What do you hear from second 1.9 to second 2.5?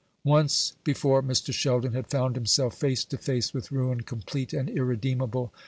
had found